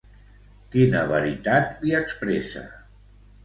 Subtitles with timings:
[0.75, 2.67] Quina veritat li expressa?